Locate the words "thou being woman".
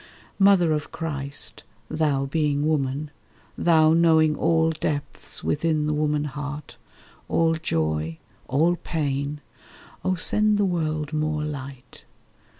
1.87-3.11